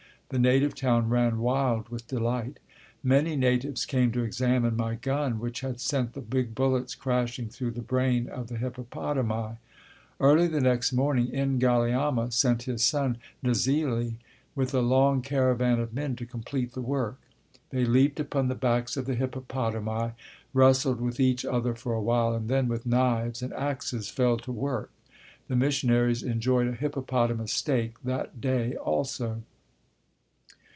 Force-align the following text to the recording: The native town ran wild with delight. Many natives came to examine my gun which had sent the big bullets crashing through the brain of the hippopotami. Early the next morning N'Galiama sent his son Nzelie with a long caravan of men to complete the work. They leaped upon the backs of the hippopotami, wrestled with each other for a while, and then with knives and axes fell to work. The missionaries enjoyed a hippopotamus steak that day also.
The 0.33 0.39
native 0.39 0.75
town 0.75 1.09
ran 1.09 1.39
wild 1.39 1.89
with 1.89 2.07
delight. 2.07 2.59
Many 3.03 3.35
natives 3.35 3.85
came 3.85 4.13
to 4.13 4.23
examine 4.23 4.77
my 4.77 4.95
gun 4.95 5.41
which 5.41 5.59
had 5.59 5.81
sent 5.81 6.13
the 6.13 6.21
big 6.21 6.55
bullets 6.55 6.95
crashing 6.95 7.49
through 7.49 7.71
the 7.71 7.81
brain 7.81 8.29
of 8.29 8.47
the 8.47 8.55
hippopotami. 8.55 9.57
Early 10.21 10.47
the 10.47 10.61
next 10.61 10.93
morning 10.93 11.27
N'Galiama 11.33 12.31
sent 12.31 12.63
his 12.63 12.81
son 12.81 13.17
Nzelie 13.43 14.15
with 14.55 14.73
a 14.73 14.79
long 14.79 15.21
caravan 15.21 15.81
of 15.81 15.93
men 15.93 16.15
to 16.15 16.25
complete 16.25 16.71
the 16.71 16.81
work. 16.81 17.19
They 17.71 17.83
leaped 17.83 18.17
upon 18.21 18.47
the 18.47 18.55
backs 18.55 18.95
of 18.95 19.07
the 19.07 19.15
hippopotami, 19.15 20.13
wrestled 20.53 21.01
with 21.01 21.19
each 21.19 21.43
other 21.43 21.75
for 21.75 21.93
a 21.93 22.01
while, 22.01 22.33
and 22.33 22.47
then 22.47 22.69
with 22.69 22.85
knives 22.85 23.41
and 23.41 23.51
axes 23.51 24.07
fell 24.07 24.37
to 24.37 24.51
work. 24.53 24.91
The 25.49 25.57
missionaries 25.57 26.23
enjoyed 26.23 26.69
a 26.69 26.75
hippopotamus 26.75 27.51
steak 27.51 28.01
that 28.05 28.39
day 28.39 28.75
also. 28.77 29.41